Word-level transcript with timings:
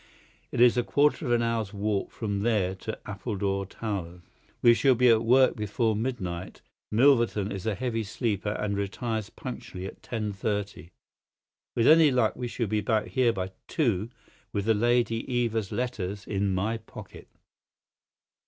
It 0.51 0.59
is 0.59 0.77
a 0.77 0.83
quarter 0.83 1.27
of 1.27 1.31
an 1.31 1.43
hour's 1.43 1.75
walk 1.75 2.09
from 2.09 2.39
there 2.39 2.73
to 2.73 2.97
Appledore 3.07 3.67
Towers. 3.67 4.21
We 4.63 4.73
shall 4.73 4.95
be 4.95 5.09
at 5.09 5.23
work 5.23 5.55
before 5.55 5.95
midnight. 5.95 6.63
Milverton 6.91 7.51
is 7.51 7.67
a 7.67 7.75
heavy 7.75 8.03
sleeper 8.03 8.49
and 8.53 8.75
retires 8.75 9.29
punctually 9.29 9.85
at 9.85 10.01
ten 10.01 10.33
thirty. 10.33 10.89
With 11.75 11.85
any 11.87 12.09
luck 12.09 12.35
we 12.35 12.47
should 12.47 12.69
be 12.69 12.81
back 12.81 13.09
here 13.09 13.31
by 13.31 13.51
two, 13.67 14.09
with 14.51 14.65
the 14.65 14.73
Lady 14.73 15.17
Eva's 15.31 15.71
letters 15.71 16.25
in 16.25 16.51
my 16.51 16.77
pocket." 16.77 17.27